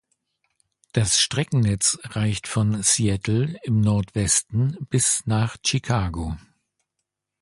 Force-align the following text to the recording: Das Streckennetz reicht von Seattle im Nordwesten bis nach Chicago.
Das 0.93 1.19
Streckennetz 1.19 1.99
reicht 2.03 2.47
von 2.47 2.81
Seattle 2.81 3.55
im 3.61 3.81
Nordwesten 3.81 4.75
bis 4.89 5.21
nach 5.27 5.57
Chicago. 5.63 6.37